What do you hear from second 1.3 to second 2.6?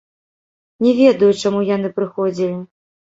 чаму яны прыходзілі.